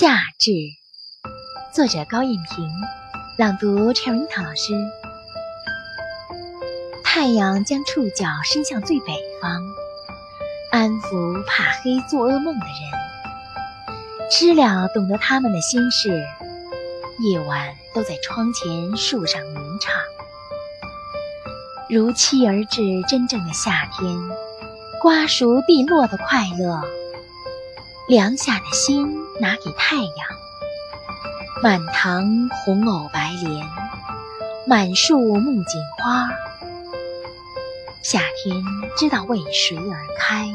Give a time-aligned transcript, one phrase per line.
[0.00, 0.52] 夏至，
[1.74, 2.70] 作者高艳萍，
[3.36, 4.72] 朗读 Cherry 唐老师。
[7.02, 9.06] 太阳将触角伸向最北
[9.42, 9.60] 方，
[10.70, 14.30] 安抚怕黑做噩梦的人。
[14.30, 16.24] 知了懂得他们的心事，
[17.18, 19.92] 夜晚都在窗前树上鸣唱。
[21.90, 24.16] 如期而至，真正的夏天，
[25.02, 26.80] 瓜熟蒂落的快乐。
[28.06, 30.12] 凉下的心拿给太阳，
[31.62, 33.66] 满堂红藕白莲，
[34.66, 36.28] 满树木槿花。
[38.02, 38.64] 夏天
[38.96, 40.48] 知道为谁而开。